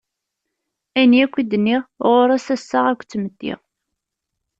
[0.97, 3.53] Ayen yakk i d-nniɣ, ɣur-s assaɣ akked tmetti.